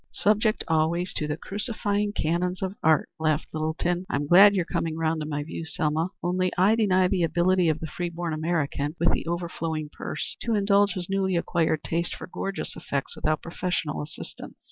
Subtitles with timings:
[0.13, 4.07] "Subject always to the crucifying canons of art," laughed Littleton.
[4.09, 6.09] "I'm glad you're coming round to my view, Selma.
[6.23, 10.55] Only I deny the ability of the free born American, with the overflowing purse, to
[10.55, 14.55] indulge his newly acquired taste for gorgeous effects without professional assistance."